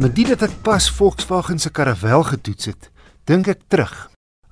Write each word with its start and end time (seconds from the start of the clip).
Met 0.00 0.14
dit 0.16 0.30
dat 0.32 0.40
ek 0.46 0.52
pas 0.64 0.86
Volkswagen 0.96 1.58
se 1.60 1.68
karavel 1.76 2.22
getoets 2.24 2.70
het, 2.70 2.86
dink 3.28 3.50
ek 3.52 3.66
terug. 3.68 3.92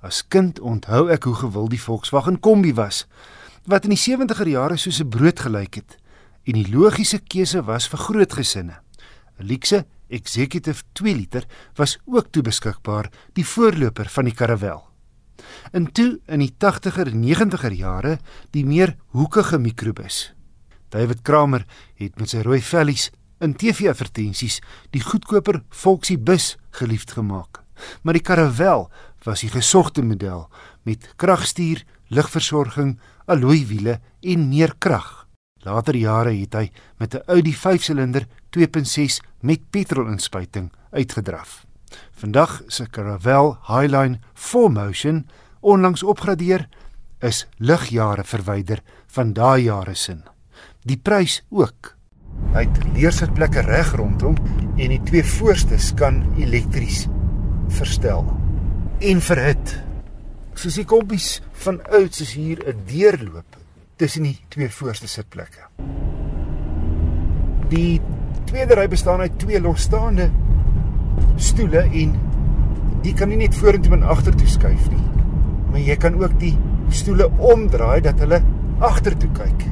As 0.04 0.18
kind 0.28 0.58
onthou 0.60 1.06
ek 1.08 1.24
hoe 1.24 1.38
gewild 1.38 1.70
die 1.72 1.80
Volkswagen 1.80 2.36
Kombi 2.44 2.74
was, 2.76 3.06
wat 3.64 3.88
in 3.88 3.94
die 3.94 4.00
70er 4.02 4.50
jare 4.52 4.76
soos 4.76 5.00
'n 5.00 5.08
brood 5.08 5.40
gelyk 5.40 5.80
het 5.80 5.96
en 6.44 6.52
die 6.52 6.68
logiese 6.68 7.18
keuse 7.24 7.64
was 7.64 7.88
vir 7.88 7.98
groot 7.98 8.32
gesinne. 8.32 8.76
'n 9.40 9.46
Luxe 9.48 9.86
Executive 10.08 10.82
2 10.92 11.14
liter 11.14 11.44
was 11.76 11.98
ook 12.04 12.28
toe 12.30 12.42
beskikbaar, 12.42 13.08
die 13.32 13.46
voorloper 13.46 14.08
van 14.08 14.24
die 14.24 14.34
karavel. 14.34 14.84
En 15.72 15.92
toe 15.92 16.20
in 16.26 16.38
die 16.38 16.52
80er 16.58 17.06
en 17.08 17.22
90er 17.24 17.72
jare 17.72 18.18
die 18.50 18.66
meer 18.66 18.96
hoekige 19.06 19.58
mikrobus. 19.58 20.34
David 20.90 21.22
Kramer 21.22 21.64
het 21.94 22.18
met 22.18 22.28
sy 22.28 22.42
rooi 22.42 22.60
vellies 22.60 23.10
in 23.40 23.54
TV-advertensies 23.54 24.60
die 24.90 25.02
goedkoper 25.02 25.62
Volksie 25.70 26.18
bus 26.18 26.56
geliefd 26.70 27.12
gemaak. 27.18 27.62
Maar 28.02 28.18
die 28.18 28.24
Caravelle 28.24 28.88
was 29.26 29.44
die 29.44 29.52
gesogte 29.52 30.02
model 30.02 30.48
met 30.82 31.06
kragstuur, 31.16 31.84
ligversorging, 32.08 32.96
alloy 33.26 33.64
wiele 33.68 33.98
en 34.22 34.48
meer 34.48 34.74
krag. 34.78 35.26
Later 35.66 35.96
jare 35.96 36.32
het 36.32 36.54
hy 36.54 36.70
met 36.98 37.14
'n 37.14 37.22
Audi 37.26 37.54
5-silinder 37.54 38.26
2.6 38.50 39.20
met 39.40 39.70
petrolinspuiting 39.70 40.72
uitgedraf. 40.90 41.66
Vandag 42.12 42.62
se 42.66 42.86
Caravelle 42.90 43.58
Highline 43.66 44.20
4Motion 44.34 45.26
onlangs 45.60 46.02
opgradeer 46.02 46.68
is 47.20 47.46
ligjare 47.56 48.24
verwyder 48.24 48.82
van 49.06 49.32
daai 49.32 49.62
jare 49.62 49.94
sin. 49.94 50.22
Die 50.82 50.96
prys 50.96 51.42
ook 51.50 51.97
Hy 52.54 52.64
het 52.64 52.78
leersitplekke 52.94 53.60
reg 53.66 53.90
rondom 53.98 54.36
en 54.78 54.92
die 54.94 55.02
twee 55.08 55.24
voorstes 55.36 55.90
kan 55.98 56.22
elektries 56.40 57.04
verstel. 57.76 58.24
En 59.04 59.20
verhit. 59.22 59.74
Soos 60.58 60.78
die 60.80 60.86
kompies 60.88 61.38
van 61.64 61.80
ouds 61.92 62.22
is 62.24 62.32
hier 62.34 62.58
'n 62.64 62.82
deurloop 62.88 63.56
tussen 63.96 64.22
die 64.22 64.38
twee 64.48 64.70
voorste 64.70 65.08
sitplekke. 65.08 65.66
Die 67.68 68.00
tweede 68.44 68.74
ry 68.74 68.88
bestaan 68.88 69.20
uit 69.20 69.38
twee 69.38 69.60
losstaande 69.60 70.30
stoele 71.36 71.82
en 71.92 72.14
die 73.02 73.14
kan 73.14 73.28
nie 73.28 73.36
net 73.36 73.54
vorentoe 73.54 73.92
en 73.92 74.02
agtertoe 74.02 74.48
skuif 74.48 74.88
nie. 74.90 75.04
Maar 75.70 75.80
jy 75.80 75.96
kan 75.96 76.14
ook 76.14 76.38
die 76.40 76.56
stoele 76.88 77.28
omdraai 77.38 78.00
dat 78.00 78.18
hulle 78.18 78.42
agtertoe 78.78 79.30
kyk. 79.36 79.66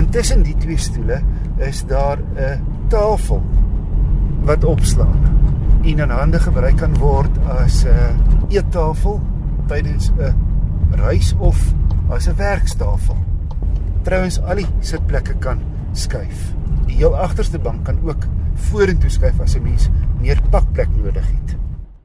Intussen 0.00 0.42
die 0.42 0.56
twee 0.56 0.78
stoele 0.78 1.20
is 1.62 1.84
daar 1.86 2.18
'n 2.18 2.64
tafel 2.88 3.42
wat 4.44 4.64
opslaan 4.64 5.22
en 5.82 5.98
in 5.98 6.10
hande 6.10 6.38
gebruik 6.38 6.76
kan 6.76 6.94
word 6.98 7.38
as 7.48 7.84
'n 7.84 8.18
eettafel 8.48 9.20
tydens 9.66 10.10
'n 10.10 10.34
reis 10.90 11.34
of 11.38 11.74
as 12.08 12.28
'n 12.28 12.36
werkstafel. 12.36 13.16
Trouwens 14.02 14.40
al 14.40 14.56
die 14.56 14.66
sitplekke 14.80 15.34
kan 15.34 15.60
skuif. 15.92 16.54
Die 16.86 16.96
heel 16.96 17.16
agterste 17.16 17.58
bank 17.58 17.84
kan 17.84 17.98
ook 18.04 18.26
vorentoe 18.54 19.10
skuif 19.10 19.40
as 19.40 19.54
'n 19.56 19.62
mens 19.62 19.88
meer 20.20 20.40
pakplek 20.50 20.88
nodig 20.96 21.26
het. 21.26 21.56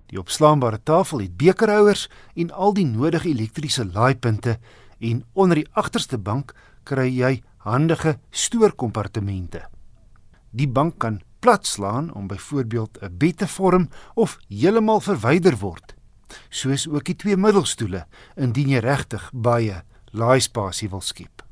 Die 0.06 0.20
opslaanbare 0.20 0.80
tafel 0.84 1.20
het 1.20 1.38
bekerhouers 1.38 2.10
en 2.36 2.52
al 2.52 2.74
die 2.74 2.86
nodige 2.86 3.28
elektriese 3.28 3.86
laaipunte 3.86 4.58
en 5.00 5.24
onder 5.34 5.56
die 5.56 5.68
agterste 5.72 6.18
bank 6.18 6.54
kry 6.84 7.10
jy 7.12 7.44
handige 7.68 8.20
stoorkompartemente. 8.30 9.68
Die 10.50 10.70
bank 10.70 11.00
kan 11.04 11.22
platslaan 11.40 12.14
om 12.14 12.28
byvoorbeeld 12.28 12.98
'n 13.02 13.18
bed 13.18 13.38
te 13.38 13.48
vorm 13.48 13.90
of 14.14 14.38
heeltemal 14.48 15.00
verwyder 15.00 15.58
word. 15.58 15.96
Soos 16.50 16.88
ook 16.88 17.04
die 17.04 17.16
twee 17.16 17.38
middelstoele 17.38 18.06
indien 18.36 18.70
jy 18.70 18.80
regtig 18.80 19.32
baie 19.34 19.84
laaispasie 20.12 20.90
wil 20.90 21.02
skep. 21.02 21.46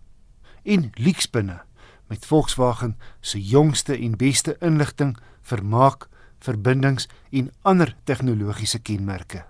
En 0.64 0.92
luuksbinne 0.94 1.62
met 2.08 2.26
Volkswagen 2.26 2.98
se 3.20 3.42
jongste 3.42 3.98
en 3.98 4.18
beste 4.18 4.56
inligting, 4.60 5.18
vermaak, 5.42 6.08
verbindings 6.40 7.08
en 7.30 7.52
ander 7.62 7.96
tegnologiese 8.04 8.80
kenmerke, 8.80 9.46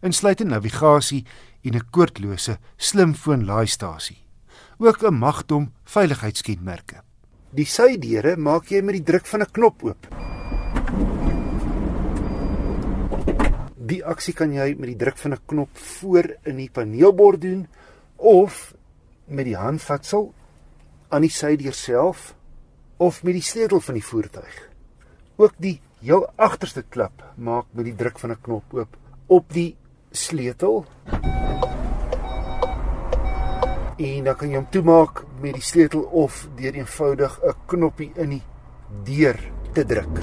insluitend 0.00 0.50
navigasie 0.50 1.26
en 1.62 1.74
'n 1.74 1.90
koordlose 1.90 2.58
slimfoon 2.76 3.44
laaistasie 3.44 4.29
ook 4.78 5.02
'n 5.02 5.14
magdom 5.14 5.72
veiligheidskenmerke. 5.84 7.02
Die 7.50 7.66
sydeure 7.66 8.36
maak 8.36 8.70
jy 8.70 8.82
met 8.82 8.94
die 8.94 9.02
druk 9.02 9.26
van 9.26 9.40
'n 9.40 9.50
knop 9.52 9.82
oop. 9.84 10.06
Die 13.76 14.04
aksie 14.04 14.34
kan 14.34 14.52
jy 14.52 14.74
met 14.78 14.86
die 14.86 14.96
druk 14.96 15.18
van 15.18 15.32
'n 15.32 15.42
knop 15.46 15.78
voor 15.78 16.36
in 16.44 16.56
die 16.56 16.70
paneelbord 16.70 17.40
doen 17.40 17.66
of 18.16 18.74
met 19.24 19.44
die 19.44 19.56
handvatsel 19.56 20.34
aan 21.08 21.22
die 21.22 21.30
sydeur 21.30 21.74
self 21.74 22.34
of 22.96 23.22
met 23.22 23.32
die 23.32 23.42
sleutel 23.42 23.80
van 23.80 23.94
die 23.94 24.04
voertuig. 24.04 24.68
Ook 25.36 25.54
die 25.56 25.80
heel 26.00 26.28
agterste 26.36 26.82
klap 26.82 27.24
maak 27.36 27.66
met 27.72 27.84
die 27.84 27.96
druk 27.96 28.18
van 28.18 28.30
'n 28.30 28.40
knop 28.40 28.74
oop 28.74 28.96
op 29.26 29.52
die 29.52 29.76
sleutel 30.10 30.86
en 34.00 34.24
dan 34.24 34.36
kan 34.36 34.48
jy 34.48 34.56
hom 34.56 34.68
toemaak 34.72 35.24
met 35.42 35.56
die 35.58 35.64
sleutel 35.64 36.06
of 36.16 36.46
deur 36.56 36.76
eenvoudig 36.78 37.38
'n 37.44 37.54
knoppie 37.66 38.12
in 38.16 38.30
die 38.30 38.42
deur 39.04 39.36
te 39.72 39.84
druk. 39.84 40.14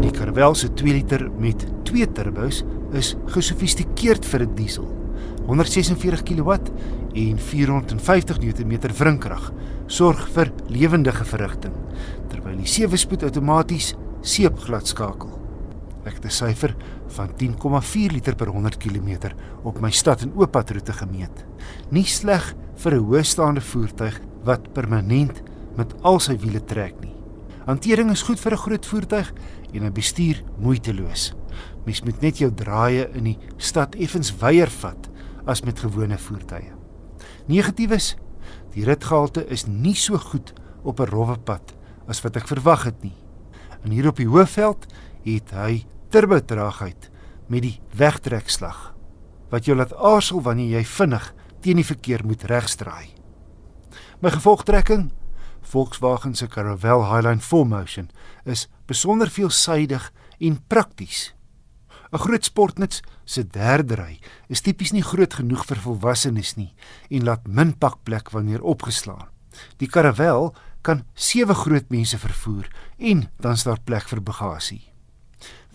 Die 0.00 0.10
Caravelle 0.10 0.54
se 0.54 0.74
2 0.74 0.92
liter 0.92 1.30
met 1.38 1.66
2 1.82 2.12
turbos 2.12 2.64
is 2.92 3.16
gesofistikeerd 3.26 4.24
vir 4.24 4.40
'n 4.40 4.54
diesel. 4.54 4.86
146 5.46 6.22
kW 6.22 6.50
en 7.14 7.38
450 7.38 8.38
Nm 8.40 8.78
wrinkrag 8.96 9.52
sorg 9.86 10.28
vir 10.28 10.52
lewendige 10.68 11.24
verrigting 11.24 11.72
terwyl 12.44 12.60
die 12.60 12.68
sewe-spoed 12.68 13.22
outomaties 13.24 13.94
seepglad 14.20 14.90
skakel. 14.90 15.30
Ek 16.04 16.18
het 16.18 16.26
'n 16.26 16.30
syfer 16.30 16.76
van 17.16 17.32
10,4 17.40 18.12
liter 18.12 18.34
per 18.36 18.48
100 18.48 18.76
km 18.76 19.32
op 19.64 19.80
my 19.80 19.90
stad 19.90 20.22
en 20.22 20.32
ooppadroete 20.36 20.92
gemeet. 20.92 21.46
Nie 21.90 22.04
sleg 22.04 22.54
vir 22.76 22.92
'n 22.92 23.04
hoëstaande 23.04 23.60
voertuig 23.60 24.20
wat 24.44 24.72
permanent 24.74 25.42
met 25.76 25.94
al 26.02 26.20
sy 26.20 26.36
wiele 26.36 26.60
trek 26.60 27.00
nie. 27.00 27.14
Hantering 27.64 28.10
is 28.10 28.22
goed 28.22 28.38
vir 28.38 28.52
'n 28.52 28.58
groot 28.58 28.86
voertuig 28.86 29.32
en 29.72 29.84
'n 29.84 29.92
bestuur 29.92 30.42
moeiteloos. 30.58 31.32
Mens 31.86 32.02
moet 32.02 32.20
net 32.20 32.38
jou 32.38 32.52
draaie 32.54 33.08
in 33.14 33.24
die 33.24 33.38
stad 33.56 33.94
effens 33.94 34.36
weier 34.36 34.70
vat 34.70 35.08
as 35.46 35.62
met 35.62 35.78
gewone 35.78 36.18
voertuie. 36.18 36.72
Negatiefs: 37.46 38.16
die 38.74 38.84
ritgehalte 38.84 39.46
is 39.48 39.66
nie 39.66 39.94
so 39.94 40.18
goed 40.18 40.52
op 40.82 41.00
'n 41.00 41.06
rowwe 41.06 41.38
pad 41.38 41.74
as 42.08 42.22
wat 42.24 42.36
ek 42.36 42.48
verwag 42.50 42.84
het 42.88 43.02
nie. 43.02 43.16
En 43.84 43.90
hier 43.90 44.08
op 44.08 44.20
die 44.20 44.28
hoofveld 44.28 44.86
het 45.24 45.50
hy 45.56 45.84
turbotraagheid 46.12 47.10
met 47.48 47.64
die 47.66 47.80
wegtrekslag 47.96 48.92
wat 49.52 49.68
jou 49.68 49.76
laat 49.76 49.92
aarzel 49.94 50.40
wanneer 50.42 50.80
jy 50.80 50.84
vinnig 50.88 51.26
teen 51.62 51.78
die 51.78 51.86
verkeer 51.86 52.24
moet 52.26 52.42
regstraai. 52.50 53.12
My 54.20 54.32
gevolgtrekking 54.34 55.12
Volkswagen 55.64 56.34
se 56.34 56.46
Caravelle 56.46 57.06
Highline 57.08 57.40
4Motion 57.40 58.10
is 58.44 58.68
besonder 58.86 59.30
veelsuidig 59.30 60.10
en 60.38 60.58
prakties. 60.66 61.34
'n 62.12 62.18
Groot 62.18 62.44
sportnuts 62.44 63.00
se 63.24 63.42
derde 63.42 63.94
ry 63.94 64.20
is 64.48 64.60
tipies 64.60 64.92
nie 64.92 65.02
groot 65.02 65.34
genoeg 65.34 65.64
vir 65.66 65.80
volwassenes 65.82 66.54
nie 66.56 66.74
en 67.10 67.24
laat 67.24 67.48
min 67.48 67.72
pakplek 67.78 68.30
wanneer 68.30 68.62
opgeslaan. 68.62 69.28
Die 69.78 69.88
Caravelle 69.88 70.52
kan 70.84 71.04
sewe 71.14 71.54
groot 71.56 71.88
mense 71.92 72.18
vervoer 72.20 72.68
en 72.98 73.24
dan's 73.40 73.64
daar 73.64 73.80
plek 73.80 74.06
vir 74.10 74.20
bagasie. 74.22 74.82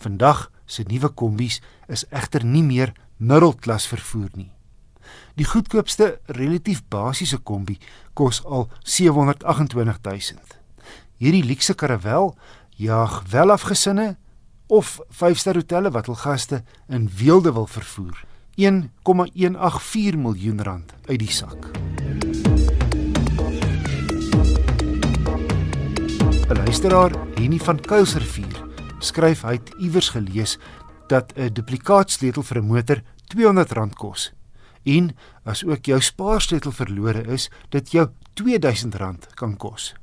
Vandag 0.00 0.48
se 0.70 0.86
nuwe 0.86 1.10
kombies 1.14 1.60
is 1.88 2.06
egter 2.08 2.46
nie 2.46 2.62
meer 2.62 2.94
middelklas 3.18 3.88
vervoer 3.90 4.30
nie. 4.34 4.50
Die 5.34 5.46
goedkoopste 5.48 6.20
relatief 6.38 6.82
basiese 6.88 7.40
kombi 7.42 7.78
kos 8.14 8.42
al 8.44 8.68
728 8.84 9.74
000. 10.06 10.58
Hierdie 11.20 11.44
luukse 11.44 11.74
karavel 11.74 12.34
jaag 12.80 13.22
welafgesinne 13.32 14.14
of 14.70 14.98
5-ster 15.10 15.58
hotelle 15.58 15.90
wat 15.90 16.06
hul 16.06 16.20
gaste 16.22 16.62
in 16.88 17.10
weelde 17.20 17.52
wil 17.52 17.66
vervoer. 17.66 18.24
1,184 18.60 20.20
miljoen 20.20 20.62
rand 20.62 20.94
uit 21.08 21.18
die 21.18 21.32
sak. 21.32 21.70
Luisteraar, 26.70 27.10
Henny 27.34 27.58
van 27.58 27.80
Kuilsrivier, 27.82 28.60
skryf 29.02 29.40
hy 29.42 29.56
het 29.56 29.72
iewers 29.82 30.12
gelees 30.14 30.52
dat 31.10 31.32
'n 31.34 31.50
duplikaatsleutel 31.50 32.44
vir 32.46 32.58
'n 32.58 32.66
motor 32.66 33.02
R200 33.26 33.94
kos 33.98 34.30
En 34.84 35.16
as 35.44 35.64
ook 35.64 35.84
jou 35.84 36.00
spaarsleutel 36.00 36.72
verlore 36.72 37.22
is, 37.26 37.50
dit 37.68 37.90
jou 37.90 38.06
R2000 38.06 39.34
kan 39.34 39.56
kos. 39.56 39.94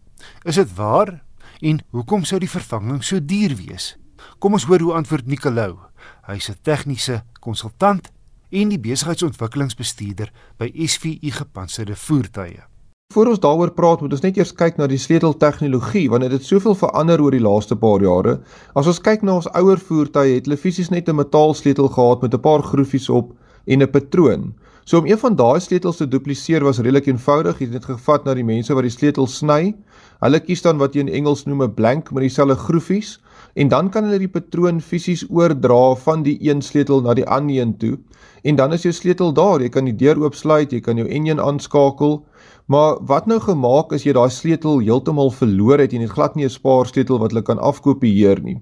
Is 0.44 0.56
dit 0.56 0.76
waar? 0.76 1.24
En 1.62 1.80
hoekom 1.90 2.26
sou 2.26 2.40
die 2.40 2.50
vervanging 2.50 3.04
so 3.04 3.26
duur 3.26 3.56
wees? 3.56 3.98
Kom 4.40 4.54
ons 4.54 4.66
hoor 4.66 4.80
hoe 4.80 4.94
antwoord 4.94 5.26
Nicolou. 5.26 5.78
Hy's 6.26 6.50
'n 6.50 6.58
tegniese 6.62 7.24
konsultant 7.40 8.12
en 8.50 8.70
die 8.70 8.80
besigheidsontwikkelingsbestuurder 8.80 10.32
by 10.58 10.72
SVU 10.88 11.32
Gepantserde 11.32 11.96
Voertuie. 11.96 12.77
Voordat 13.16 13.38
ons 13.38 13.40
daaroor 13.40 13.70
praat, 13.72 14.02
moet 14.04 14.12
ons 14.12 14.22
net 14.26 14.36
eers 14.36 14.50
kyk 14.60 14.76
na 14.76 14.86
die 14.92 15.00
sleuteltegnologie 15.00 16.10
want 16.12 16.26
dit 16.26 16.34
het 16.36 16.44
soveel 16.44 16.74
verander 16.76 17.22
oor 17.24 17.32
die 17.32 17.40
laaste 17.40 17.78
paar 17.80 18.04
jare. 18.04 18.34
As 18.76 18.90
ons 18.92 19.00
kyk 19.00 19.22
na 19.24 19.38
ons 19.40 19.48
ouer 19.56 19.80
voertuie, 19.80 20.34
het 20.36 20.50
hulle 20.50 20.58
fisies 20.60 20.92
net 20.92 21.08
'n 21.08 21.16
metaalsleutel 21.16 21.88
gehad 21.96 22.22
met 22.22 22.36
'n 22.36 22.44
paar 22.44 22.62
groefies 22.62 23.08
op 23.10 23.32
en 23.66 23.82
'n 23.82 23.92
patroon. 23.92 24.54
So 24.84 25.00
om 25.00 25.08
een 25.08 25.18
van 25.18 25.36
daai 25.36 25.60
sleutels 25.60 25.98
te 25.98 26.08
dupliseer 26.08 26.64
was 26.64 26.80
redelik 26.80 27.08
eenvoudig. 27.08 27.60
Jy 27.60 27.66
het 27.66 27.74
dit 27.74 27.86
gevat 27.86 28.26
na 28.26 28.34
die 28.34 28.44
mense 28.44 28.74
wat 28.74 28.84
die 28.84 28.92
sleutel 28.92 29.28
sny. 29.28 29.76
Hulle 30.20 30.40
kies 30.40 30.62
dan 30.62 30.78
wat 30.78 30.94
jy 30.94 31.00
in 31.00 31.10
Engels 31.10 31.46
noem 31.46 31.64
'n 31.64 31.74
blank 31.74 32.12
met 32.12 32.22
dieselfde 32.22 32.56
groefies 32.56 33.20
en 33.58 33.72
dan 33.74 33.90
kan 33.90 34.06
hulle 34.06 34.22
die 34.22 34.32
patroon 34.32 34.80
fisies 34.82 35.24
oordra 35.34 35.96
van 36.06 36.24
die 36.28 36.38
een 36.46 36.62
sleutel 36.62 37.02
na 37.02 37.16
die 37.18 37.26
ander 37.26 37.58
een 37.58 37.74
toe. 37.82 37.98
En 38.44 38.56
dan 38.56 38.74
is 38.74 38.86
jou 38.86 38.94
sleutel 38.94 39.34
daar. 39.34 39.62
Jy 39.62 39.70
kan 39.74 39.90
die 39.90 39.96
deur 39.98 40.22
oopsluit 40.22 40.72
jy 40.72 40.82
kan 40.86 41.02
jou 41.02 41.08
enjin 41.10 41.42
aanskakel. 41.42 42.20
Maar 42.68 43.02
wat 43.10 43.26
nou 43.26 43.40
gemaak 43.42 43.94
as 43.98 44.06
jy 44.06 44.14
daai 44.14 44.30
sleutel 44.30 44.80
heeltemal 44.86 45.34
verloor 45.34 45.82
het 45.82 45.94
en 45.94 46.06
jy 46.06 46.10
het 46.10 46.16
glad 46.16 46.36
nie 46.36 46.46
'n 46.46 46.54
spaarsleutel 46.54 47.20
wat 47.20 47.32
hulle 47.32 47.44
kan 47.44 47.60
afkopieer 47.60 48.44
nie 48.44 48.62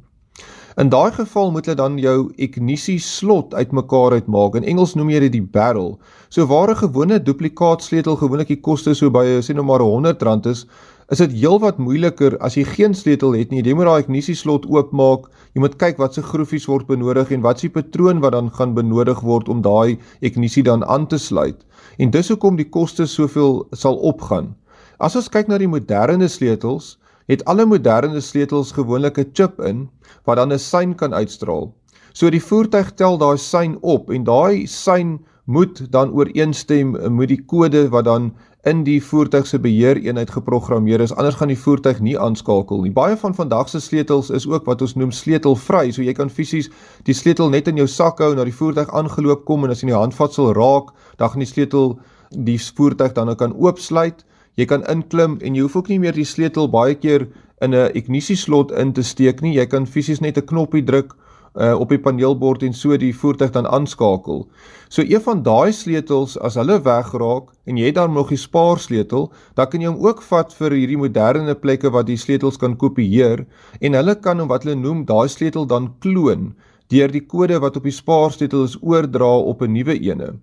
In 0.75 0.89
daai 0.92 1.12
geval 1.16 1.51
moet 1.56 1.69
hulle 1.69 1.77
dan 1.80 1.94
jou 2.04 2.33
ignisie 2.36 2.98
slot 3.00 3.54
uitmekaar 3.56 4.12
uitmaak. 4.12 4.57
In 4.60 4.66
Engels 4.68 4.95
noem 5.00 5.13
jy 5.13 5.22
dit 5.24 5.31
die 5.38 5.45
barrel. 5.54 5.94
So 6.27 6.44
waar 6.51 6.68
'n 6.74 6.75
gewone 6.75 7.19
duplikaat 7.24 7.83
sleutel 7.83 8.18
gewoonlik 8.19 8.48
die 8.51 8.60
koste 8.60 8.94
so 8.94 9.10
by 9.10 9.24
sê 9.39 9.56
nou 9.56 9.63
maar 9.63 9.80
R100 9.80 10.50
is, 10.51 10.66
is 11.10 11.18
dit 11.18 11.31
heelwat 11.31 11.77
moeiliker 11.77 12.38
as 12.42 12.57
jy 12.57 12.63
geen 12.63 12.94
sleutel 12.94 13.31
het 13.31 13.51
nie. 13.51 13.63
Jy 13.63 13.74
moet 13.74 13.86
daai 13.86 14.04
ignisieslot 14.04 14.66
oopmaak. 14.66 15.31
Jy 15.54 15.62
moet 15.62 15.77
kyk 15.77 15.98
wat 15.98 16.13
se 16.13 16.22
groefies 16.22 16.68
word 16.68 16.88
benodig 16.88 17.31
en 17.31 17.42
wat 17.42 17.60
se 17.60 17.69
patroon 17.69 18.19
wat 18.19 18.33
dan 18.33 18.51
gaan 18.51 18.74
benodig 18.74 19.22
word 19.22 19.48
om 19.50 19.62
daai 19.62 19.98
ignisie 20.19 20.63
dan 20.63 20.83
aan 20.83 21.07
te 21.07 21.18
sluit. 21.18 21.66
En 22.00 22.12
dis 22.12 22.27
hoekom 22.27 22.56
die 22.56 22.69
koste 22.69 23.06
soveel 23.06 23.66
sal 23.72 23.95
opgaan. 23.95 24.56
As 25.00 25.16
ons 25.16 25.30
kyk 25.30 25.48
na 25.48 25.57
die 25.57 25.68
moderne 25.68 26.27
sleutels, 26.27 26.98
het 27.27 27.45
alle 27.45 27.66
moderne 27.66 28.22
sleutels 28.22 28.72
gewoonlik 28.72 29.18
'n 29.19 29.30
chip 29.33 29.60
in 29.60 29.89
wat 30.25 30.38
dan 30.38 30.54
'n 30.54 30.60
sein 30.60 30.95
kan 30.95 31.13
uitstraal. 31.13 31.74
So 32.13 32.30
die 32.30 32.44
voertuig 32.44 32.94
tel 32.94 33.18
daai 33.18 33.38
sein 33.38 33.77
op 33.81 34.10
en 34.10 34.24
daai 34.24 34.68
sein 34.68 35.25
moet 35.45 35.92
dan 35.92 36.12
ooreenstem 36.12 37.16
met 37.16 37.27
die 37.27 37.45
kode 37.45 37.89
wat 37.89 38.06
dan 38.06 38.33
in 38.66 38.83
die 38.83 39.04
voertuig 39.04 39.45
se 39.48 39.60
beheereenheid 39.62 40.31
geprogrammeer 40.33 41.01
is. 41.01 41.13
Anders 41.13 41.36
gaan 41.36 41.51
die 41.54 41.60
voertuig 41.60 42.00
nie 42.01 42.16
aanskakel 42.19 42.81
nie. 42.81 42.92
Baie 42.92 43.18
van 43.18 43.36
vandag 43.38 43.69
se 43.69 43.80
sleutels 43.80 44.31
is 44.33 44.48
ook 44.48 44.66
wat 44.66 44.81
ons 44.81 44.95
noem 44.95 45.12
sleutelvry. 45.12 45.92
So 45.92 46.01
jy 46.01 46.16
kan 46.18 46.30
fisies 46.33 46.72
die 47.06 47.13
sleutel 47.13 47.50
net 47.54 47.68
in 47.69 47.77
jou 47.77 47.88
sak 47.88 48.24
hou 48.24 48.31
en 48.33 48.39
na 48.42 48.45
die 48.48 48.56
voertuig 48.56 48.89
aangeloop 48.89 49.45
kom 49.45 49.63
en 49.63 49.75
as 49.75 49.83
jy 49.83 49.92
die 49.92 49.98
handvatsel 49.98 50.54
raak, 50.57 50.89
dan 51.22 51.30
gaan 51.30 51.45
die 51.45 51.51
sleutel 51.51 52.00
die 52.31 52.57
voertuig 52.57 53.13
dan 53.13 53.30
nou 53.30 53.38
kan 53.38 53.54
oopsluit. 53.54 54.25
Jy 54.56 54.66
kan 54.66 54.86
inklim 54.92 55.38
en 55.42 55.56
jy 55.56 55.62
hoef 55.66 55.75
ook 55.75 55.90
nie 55.92 56.00
meer 56.00 56.16
die 56.16 56.28
sleutel 56.28 56.69
baie 56.72 56.96
keer 56.96 57.28
in 57.62 57.74
'n 57.75 57.92
ignisieslot 57.94 58.72
in 58.72 58.94
te 58.94 59.04
steek 59.04 59.42
nie. 59.42 59.56
Jy 59.56 59.66
kan 59.66 59.86
fisies 59.86 60.22
net 60.22 60.38
'n 60.38 60.46
knoppie 60.46 60.84
druk 60.84 61.16
uh, 61.56 61.80
op 61.80 61.90
die 61.90 62.00
paneelbord 62.00 62.63
en 62.63 62.74
so 62.74 62.98
die 62.98 63.13
voertuig 63.16 63.52
dan 63.52 63.68
aanskakel. 63.68 64.48
So 64.90 65.02
een 65.02 65.22
van 65.22 65.44
daai 65.44 65.72
sleutels 65.74 66.38
as 66.38 66.56
hulle 66.60 66.80
wegraak 66.84 67.52
en 67.66 67.78
jy 67.78 67.92
dan 67.92 68.13
nog 68.13 68.30
die 68.30 68.40
spaarsleutel, 68.40 69.31
dan 69.56 69.69
kan 69.72 69.81
jy 69.81 69.88
hom 69.88 70.04
ook 70.06 70.22
vat 70.22 70.54
vir 70.54 70.72
hierdie 70.72 71.00
moderne 71.00 71.56
plekke 71.56 71.92
wat 71.92 72.08
die 72.08 72.19
sleutels 72.19 72.58
kan 72.58 72.78
kopieer 72.78 73.46
en 73.81 73.94
hulle 73.94 74.16
kan 74.16 74.40
hom 74.40 74.51
wat 74.51 74.63
hulle 74.63 74.75
noem 74.75 75.06
daai 75.06 75.28
sleutel 75.31 75.66
dan 75.66 75.94
kloon 76.00 76.54
deur 76.94 77.12
die 77.12 77.26
kode 77.26 77.60
wat 77.60 77.78
op 77.78 77.84
die 77.84 77.96
spaarsleutel 77.96 78.64
is 78.64 78.78
oordra 78.82 79.38
op 79.38 79.62
'n 79.62 79.72
nuwe 79.72 80.00
ene. 80.00 80.34